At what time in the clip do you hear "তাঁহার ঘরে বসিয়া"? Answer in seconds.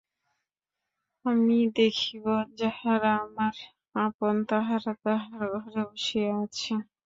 5.03-6.31